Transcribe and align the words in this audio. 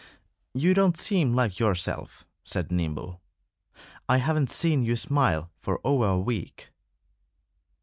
"You 0.55 0.73
don't 0.73 0.97
seem 0.97 1.35
like 1.35 1.59
yourself," 1.59 2.25
said 2.43 2.71
Nimble. 2.71 3.21
"I 4.09 4.17
haven't 4.17 4.49
seen 4.49 4.81
you 4.81 4.95
smile 4.95 5.51
for 5.59 5.79
over 5.83 6.07
a 6.07 6.19
week." 6.19 6.71